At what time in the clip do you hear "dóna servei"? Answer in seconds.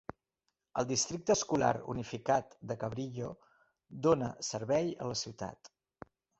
4.09-4.93